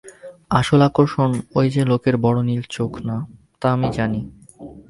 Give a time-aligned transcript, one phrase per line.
[0.49, 1.29] আসল আকর্ষণ
[1.65, 3.17] যে ঐ লোকের বড় নীল চোখ না,
[3.61, 4.21] তা আমি জানি।